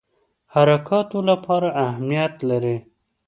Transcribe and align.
حرکاتو 0.53 1.19
لپاره 1.29 1.67
اهمیت 1.87 2.33
لري. 2.49 2.77